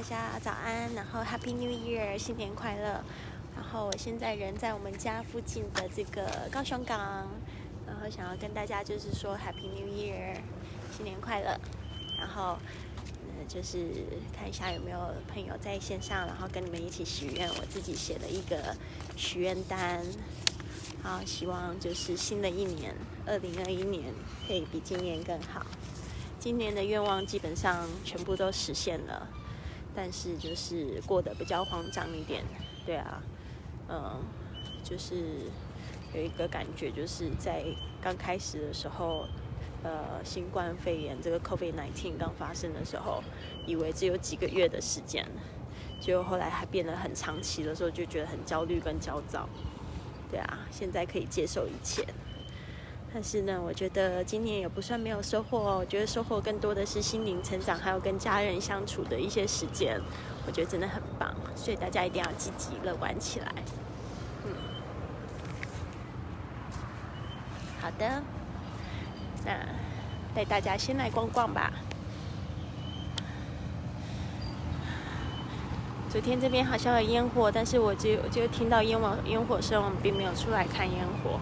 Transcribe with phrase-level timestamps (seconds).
[0.00, 3.04] 大家早安，然后 Happy New Year，新年快乐。
[3.54, 7.28] 然后我现在人在我们家附近的这个高雄港，
[7.86, 10.40] 然后想要跟大家就是说 Happy New Year，
[10.96, 11.54] 新年快乐。
[12.18, 12.56] 然后，
[13.36, 14.98] 呃，就是看一下有没有
[15.30, 17.46] 朋友在线上，然后跟你们一起许愿。
[17.50, 18.74] 我自己写了一个
[19.18, 20.02] 许愿单，
[21.02, 22.94] 好，希望就是新的一年，
[23.26, 24.04] 二零二一年
[24.48, 25.66] 可以比今年更好。
[26.38, 29.28] 今年的愿望基本上全部都实现了，
[29.94, 32.44] 但是就是过得比较慌张一点，
[32.86, 33.22] 对啊，
[33.88, 34.22] 嗯，
[34.84, 35.14] 就是
[36.14, 37.64] 有一个感觉，就是在
[38.00, 39.26] 刚开始的时候，
[39.82, 43.22] 呃，新冠肺炎这个 COVID-19 刚发生的时候，
[43.66, 45.26] 以为只有几个月的时间，
[46.00, 49.48] 结果后来还变得很长期的时候，就觉得很焦虑跟焦躁，
[50.30, 52.06] 对啊，现在可以接受一切。
[53.12, 55.78] 但是呢，我觉得今年也不算没有收获哦。
[55.80, 60.00] 我觉得收获更多的是心灵成长，还有跟家人相处的一些时间，
[60.46, 61.34] 我觉得真的很棒。
[61.56, 63.52] 所以大家一定要积极乐观起来。
[64.44, 64.54] 嗯，
[67.80, 68.22] 好的，
[69.44, 69.52] 那
[70.32, 71.72] 带大家先来逛逛吧。
[76.08, 81.40] 昨天这边好像有烟火，但是我就就听到烟网烟火声，我们并没有出来看烟火。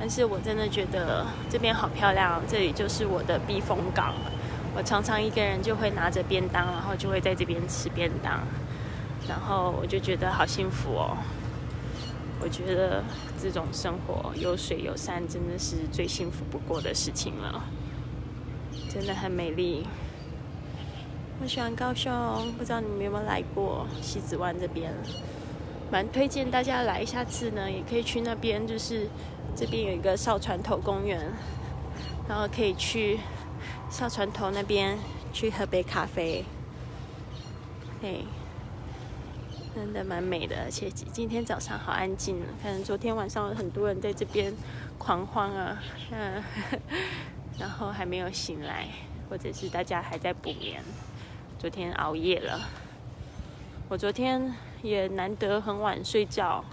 [0.00, 4.14] 但是我真的觉得这边好漂亮，这里就是我的避风港。
[4.74, 8.40] 我常常一个人就会拿着便当，然后就会在这边吃便当，
[9.28, 11.18] 然后我就觉得好幸福哦。
[12.40, 13.04] 我觉得
[13.42, 17.62] 这种生活有水有山，真的是最幸福不过的事情了，
[18.88, 19.86] 真的很美丽。
[21.42, 22.12] 我喜欢高雄，
[22.56, 24.94] 不知道你们有没有来过西子湾这边？
[25.90, 29.08] 蛮推荐大家来，下次呢也可以去那边，就是。
[29.56, 31.32] 这边有一个哨船头公园，
[32.28, 33.20] 然后可以去
[33.90, 34.98] 哨船头那边
[35.32, 36.44] 去喝杯咖啡，
[38.00, 38.24] 嘿，
[39.74, 44.54] 真的蛮美的，而且今天早上好安静，可能昨天晚上有很多人在这边
[44.98, 46.42] 狂欢啊，嗯，
[47.58, 48.88] 然后还没有醒来，
[49.28, 50.82] 或者是大家还在补眠，
[51.58, 52.60] 昨天熬夜了，
[53.88, 56.64] 我昨天也难得很晚睡觉。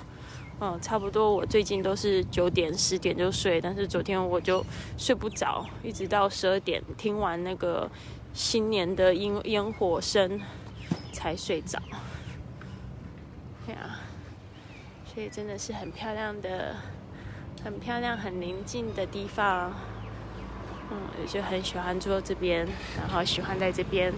[0.59, 1.31] 嗯，差不多。
[1.31, 4.65] 我最近都是九点、十点就睡，但是昨天我就
[4.97, 7.87] 睡不着，一直到十二点听完那个
[8.33, 10.41] 新年的烟烟火声
[11.11, 11.79] 才睡着。
[13.67, 13.99] 对啊，
[15.13, 16.75] 所以真的是很漂亮的、
[17.63, 19.71] 很漂亮、很宁静的地方。
[20.89, 22.65] 嗯，我就很喜欢住这边，
[22.97, 24.11] 然后喜欢在这边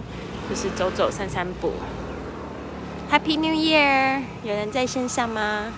[0.48, 1.72] 就是走走、散散步。
[3.10, 4.22] Happy New Year！
[4.44, 5.72] 有人在线上吗？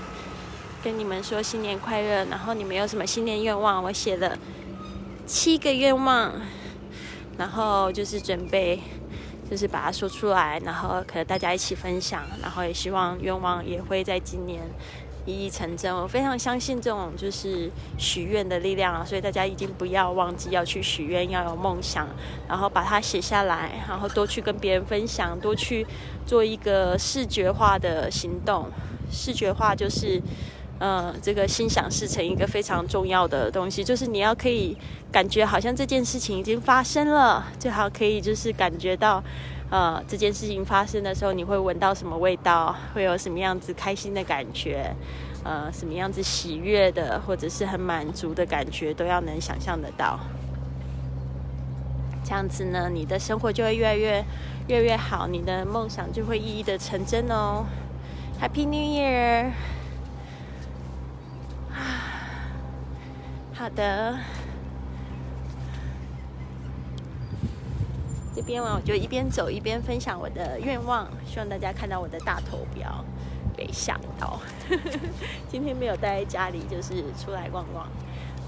[0.82, 3.82] 跟你们说新年快乐，然后你们有什么新年愿望？
[3.84, 4.36] 我写了
[5.24, 6.32] 七个愿望，
[7.38, 8.80] 然后就是准备，
[9.48, 14.60] 就是把它说出来，然后可能大家一起分享，然后也希望愿望也会在今年
[15.24, 15.94] 一一成真。
[15.94, 22.08] 我非常相信这种就是许愿的力量啊，所以大家一定不要忘记要去许愿，要有梦想，
[22.48, 25.86] 然后把它写下来，然后多去跟别人分享，多去
[26.26, 28.68] 做一个视觉化的行动。
[29.12, 30.20] 视觉化就是。
[30.84, 34.76] 嗯，这个心想事成一个非常重要的东西，就是你要可以
[35.12, 39.22] 感觉好像这件事情已经发生了，最好可以就是感觉到，
[39.70, 44.92] 呃，这件事情发生的时候，你会闻到什么味道，会有什么样子开心的感觉，
[45.44, 50.18] 呃，什么样子喜悦的，或者是很满足的感觉，都要能想象得到。
[52.24, 54.24] 这样子呢，你的生活就会越来越
[54.66, 57.66] 越越好，你的梦想就会一一的成真哦。
[58.40, 59.52] Happy New Year！
[63.54, 64.18] 好的，
[68.34, 73.04] 这边，我就一边走一边分享我的愿望，希望大家看到我的大头不要，
[73.56, 74.40] 被吓到。
[75.48, 77.86] 今天没有待在家里，就是出来逛逛。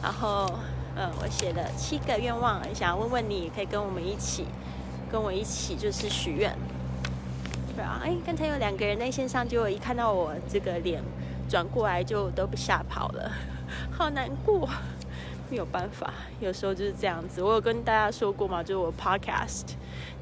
[0.03, 0.51] 然后，
[0.97, 4.47] 嗯，我写了七个愿望，想问问你，可以跟我们一起，
[5.13, 6.57] 跟我一起就是许愿。
[7.77, 11.01] 对啊，哎，刚才有两个人在线上，结果一看到我这个脸
[11.49, 13.31] 转过来，就都被吓跑了，
[13.93, 14.69] 好难过。
[15.51, 17.43] 没有办法，有时候就是这样子。
[17.43, 19.65] 我有跟大家说过嘛，就是我 podcast，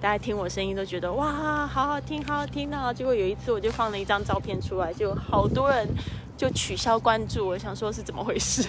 [0.01, 2.93] 大家听我声音都觉得哇，好好听，好好听啊。
[2.93, 5.89] 结果有一次我就放了一张照片出来，就好多人
[6.37, 7.47] 就取消关注。
[7.47, 8.69] 我想说是怎么回事，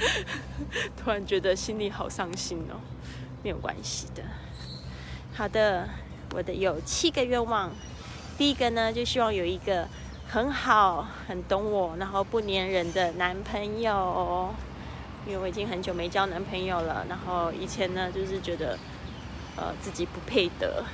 [0.96, 2.76] 突然觉得心里好伤心哦。
[3.42, 4.22] 没有关系的，
[5.34, 5.88] 好的，
[6.32, 7.70] 我的有七个愿望。
[8.38, 9.88] 第一个呢，就希望有一个
[10.28, 14.54] 很好、很懂我，然后不粘人的男朋友。
[15.26, 18.78] 因为我已经很久没交男朋友了，然后以前呢，就是觉得，
[19.56, 20.84] 呃，自己不配得，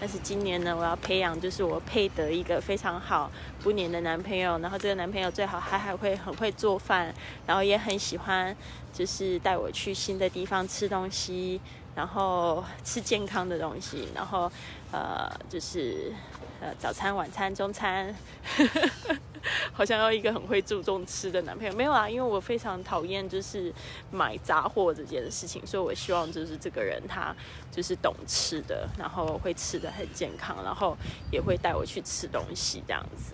[0.00, 3.30] 但是今年呢，我要培养就是我配得一个非常好
[3.62, 7.14] 不黏的男朋友，然后这个男朋友最好他还会很会做饭，
[7.46, 8.56] 然后也很喜欢
[8.92, 11.60] 就是带我去新的地方吃东西，
[11.94, 14.50] 然后吃健康的东西，然后
[14.92, 16.12] 呃就是
[16.60, 18.14] 呃早餐、晚餐、中餐。
[18.56, 18.64] 呵
[19.08, 19.18] 呵
[19.72, 23.72] 好像要一个很会注重吃的男朋友，没有啊，因为我非常讨厌就是
[24.10, 27.34] 买杂货这件事情，所以我希望就是这个人他
[27.70, 30.96] 就是懂吃的，然后会吃的很健康，然后
[31.30, 33.32] 也会带我去吃东西，这样子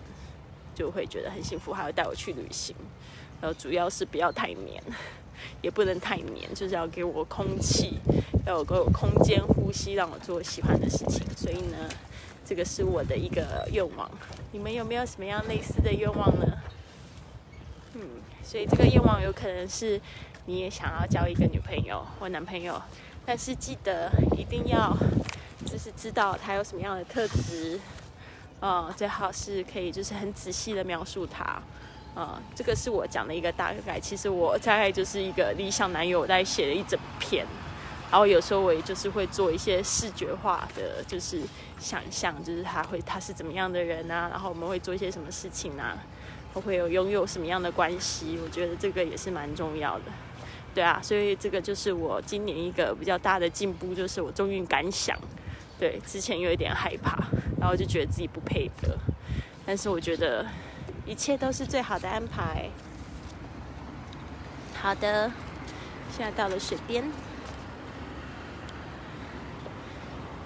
[0.73, 2.75] 就会觉得很幸福，还会带我去旅行，
[3.41, 4.81] 然后主要是不要太黏，
[5.61, 7.99] 也不能太黏，就是要给我空气，
[8.45, 11.77] 要有给我空间呼吸，让我做喜欢的事情，所以呢。
[12.45, 14.09] 这个是我的一个愿望，
[14.51, 16.45] 你们有没有什么样类似的愿望呢？
[17.95, 18.01] 嗯，
[18.43, 19.99] 所以这个愿望有可能是
[20.45, 22.79] 你也想要交一个女朋友或男朋友，
[23.25, 24.95] 但是记得一定要
[25.65, 27.79] 就是知道他有什么样的特质，
[28.61, 31.59] 嗯，最好是可以就是很仔细的描述他，
[32.15, 37.43] 嗯，这个是我讲的一个大概，其实我大概就是一个理想男友在写了一整篇。
[38.11, 41.41] 然后有时候我也就是会做一些视觉化的，就是
[41.79, 45.97] 想象，就是他会他是怎么样的人啊，然后我们会做一些什么事情啊，
[46.53, 50.05] 我会有拥有什么样的关系，我觉得这个也是蛮重要的，
[50.73, 55.17] 对啊，所以这个就是我今年一个比较大的进步，就是我终于敢想，
[55.77, 57.17] 对，之前有一点害怕，
[57.59, 58.97] 然后就觉得自己不配得，
[59.65, 60.45] 但是我觉得
[61.05, 62.69] 一切都是最好的安排。
[64.79, 65.29] 好的，
[66.15, 67.03] 现在到了水边。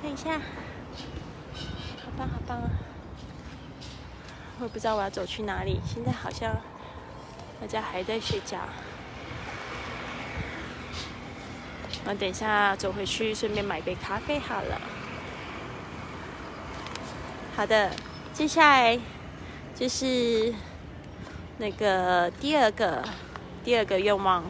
[0.10, 0.40] 看一下，
[2.04, 2.70] 好棒好棒啊！
[4.58, 6.52] 我也不知道我要走去哪里，现在好像
[7.62, 8.58] 大家还在睡觉。
[12.06, 14.82] 我等一下走回去，顺便买杯咖啡好了。
[17.56, 17.92] 好的，
[18.34, 19.00] 接下来
[19.76, 20.52] 就是
[21.60, 23.08] 那个第二个
[23.64, 24.44] 第二个愿望。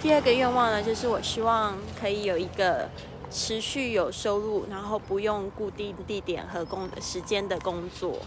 [0.00, 2.88] 第二个愿望呢，就是我希望可以有一个
[3.30, 8.20] 持续有收入，然后不用固定地点和工时间的工作。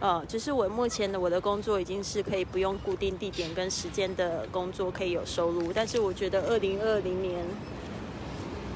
[0.00, 7.44] 呃，就是我目前的我的工作已经是可以不用固定地点跟时间的工作可以有收入，但是我觉得二零二零年，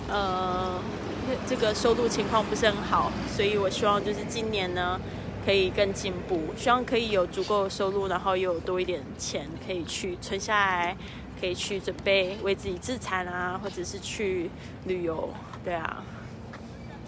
[0.08, 0.78] 呃，
[1.48, 5.00] 这个收入情况不是很好，所以我希望就是今年呢
[5.46, 10.94] 可以更进步，希望可以有足够的收入，然后又有多一点钱可以去存下来。
[11.38, 14.50] 可以去准备为自己自产啊，或者是去
[14.87, 15.28] 旅游，
[15.62, 16.02] 对啊，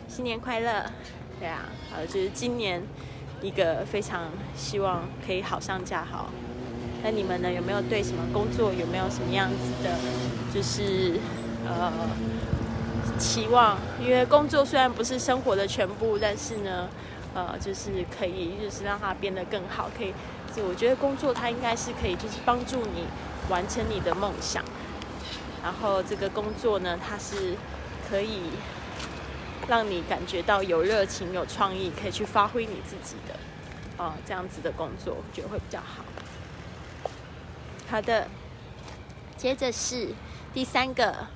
[0.06, 0.84] 新年快乐，
[1.40, 1.64] 对啊，
[1.96, 2.82] 呃，就是今年
[3.40, 4.24] 一个非常
[4.54, 6.28] 希望可以好上加好。
[7.02, 7.50] 那你们呢？
[7.50, 9.96] 有没有对什么工作有没有什么样子的，
[10.52, 11.18] 就是
[11.66, 11.90] 呃
[13.18, 13.78] 期望？
[13.98, 16.86] 因为工作虽然不是生活的全部，但是呢，
[17.34, 19.90] 呃，就是可以就是让它变得更好。
[19.96, 20.12] 可以，
[20.54, 23.04] 就我觉得工作它应该是可以就是帮助你。
[23.48, 24.62] 完成你的梦想，
[25.62, 27.54] 然后这个工作呢，它是
[28.06, 28.42] 可以
[29.66, 33.34] 让你感觉到有热情、有创意，可以去发挥你自己的，
[33.96, 36.04] 哦，这样子的工作，我觉得会比较好。
[37.88, 38.28] 好的，
[39.38, 40.08] 接着是
[40.52, 41.26] 第三个，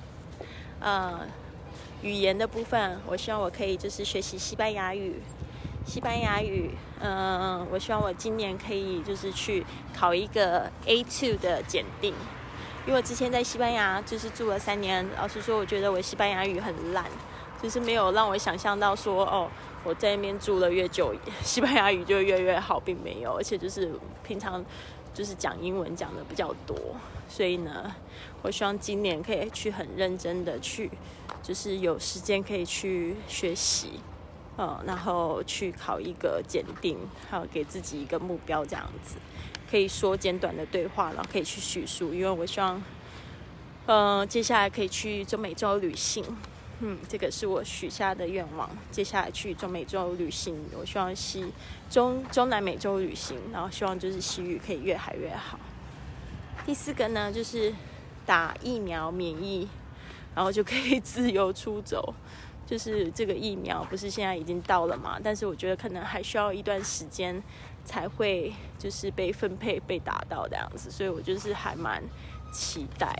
[0.81, 1.21] 呃，
[2.03, 5.15] 语言的部分，我希望我可以就是学习西班牙语。
[5.85, 6.71] 西班牙语，
[7.01, 12.13] 嗯，我希望我今年可以就是去考一个 A2 的检定，
[12.87, 17.05] 因为我之前在西班牙就是住了三年，老实说，我觉得我西班牙语很烂，
[17.61, 19.49] 就是没有让我想象到说，哦，
[19.83, 21.13] 我在那边住了越久，
[21.43, 23.91] 西班牙语就越越好，并没有，而且就是
[24.25, 24.63] 平常
[25.13, 26.75] 就是讲英文讲的比较多，
[27.29, 27.93] 所以呢，
[28.41, 30.89] 我希望今年可以去很认真的去，
[31.43, 33.99] 就是有时间可以去学习。
[34.55, 36.97] 嗯，然后去考一个检定，
[37.29, 39.15] 还有给自己一个目标，这样子
[39.69, 42.13] 可以说简短的对话，然后可以去叙述。
[42.13, 42.79] 因为我希望，
[43.87, 46.23] 嗯，接下来可以去中美洲旅行，
[46.81, 48.69] 嗯，这个是我许下的愿望。
[48.91, 51.51] 接下来去中美洲旅行，我希望西
[51.89, 55.57] 中中南美洲旅行，然后希望就是西域可以越海越好。
[56.63, 57.73] 第四个呢，就是
[58.23, 59.67] 打疫苗免疫，
[60.35, 62.13] 然后就可以 自由出走。
[62.65, 65.19] 就是这个疫苗不是现在已经到了嘛？
[65.23, 67.41] 但是我觉得可能还需要一段时间
[67.83, 72.01] 才会就是被分配被打到这样子，所以我就是还蛮
[72.51, 73.13] 期待，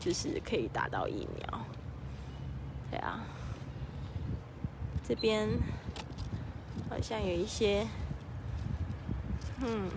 [0.00, 1.66] 就是可以打到疫苗。
[2.90, 3.20] 对啊，
[5.06, 5.48] 这边
[6.88, 7.86] 好像有一些，
[9.60, 9.90] 嗯，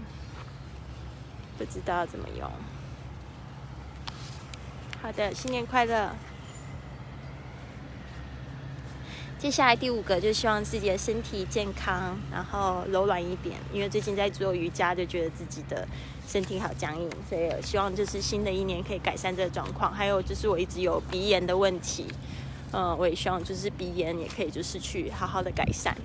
[1.58, 2.51] 不知道怎么用。
[5.01, 6.12] 好的，新年快乐！
[9.39, 15.88] 接下来第五个就希望自己的身体健康，然后柔软一点，因为最近在做瑜伽，就觉得自己的
[16.27, 19.93] 身体好僵硬，所以希望就是新的一年可以改善这个状况。
[19.93, 22.05] 还有就是我一直有鼻炎的问题，
[22.74, 25.96] 嗯，我也希望就是鼻炎也可以就是去好好的改善。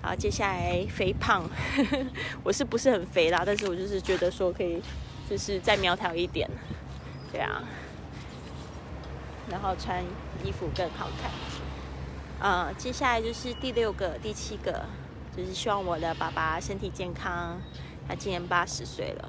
[0.00, 1.44] 好，接下来肥胖，
[2.42, 3.42] 我是不是很肥啦？
[3.44, 4.80] 但是我就是觉得说可以
[5.28, 6.48] 就是再苗条一点，
[7.30, 7.62] 对啊，
[9.50, 10.02] 然后穿
[10.42, 11.30] 衣服更好看。
[12.38, 14.84] 呃，接下来就是第六个、第七个，
[15.34, 17.58] 就是希望我的爸爸身体健康。
[18.06, 19.28] 他今年八十岁了，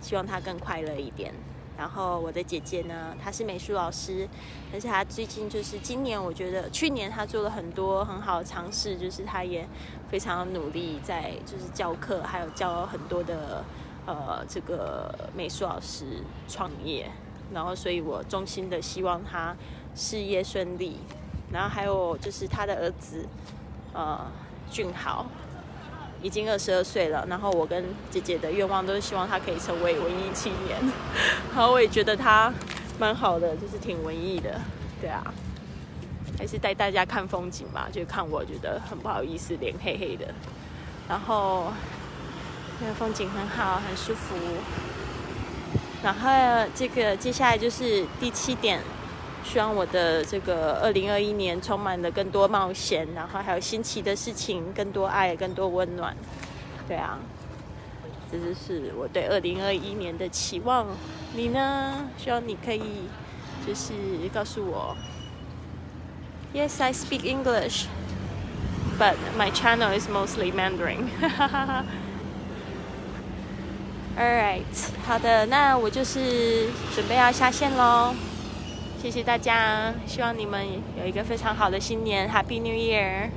[0.00, 1.34] 希望他更快乐一点。
[1.76, 4.28] 然后我的姐姐呢，她是美术老师，
[4.72, 9.68] 但是她最近就是今年，我觉得去年她做了很多很好的尝试，就是她也
[10.08, 13.64] 非常努力在就是教课，还有教很多的
[14.06, 17.10] 呃这个美术老师创业。
[17.52, 19.54] 然后，所以我衷心的希望她
[19.94, 20.98] 事业顺利。
[21.54, 23.24] 然后还有就是他的儿子，
[23.92, 24.26] 呃，
[24.68, 25.24] 俊豪，
[26.20, 27.24] 已经二十二岁了。
[27.30, 30.80] 然后我跟姐姐的愿望都是希望他可以成为文艺青年。
[31.54, 32.52] 然后我也觉得他
[32.98, 34.60] 蛮好的，就是挺文艺的，
[35.00, 35.22] 对啊。
[36.36, 40.26] 还是带大家看风景吧，就看我觉得很不好意思，脸黑黑的。
[41.08, 41.72] 然后
[42.80, 44.34] 那个风景很好，很舒服。
[46.02, 48.80] 然后这个接下来就是第七点。
[49.44, 56.16] 希望我的这个二零二一年充满了更多冒险，然后还有新奇的事情，更多爱，更多温暖。
[56.88, 57.18] 对啊，
[58.32, 60.86] 这就是我对二零二一年的期望。
[61.34, 62.08] 你呢？
[62.16, 62.82] 希望你可以
[63.66, 63.92] 就是
[64.32, 64.96] 告诉我。
[66.52, 67.86] Yes, I speak English,
[68.98, 71.08] but my channel is mostly Mandarin.
[74.16, 74.62] All right，
[75.04, 78.14] 好的，那我就是准备要下线喽。
[79.04, 80.66] 谢谢大家，希望你们
[80.98, 83.28] 有一个非常好的新年，Happy New Year！